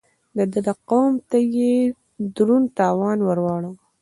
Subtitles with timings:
[0.53, 1.73] د ده قوم ته يې
[2.35, 3.77] دروند تاوان ور واړاوه.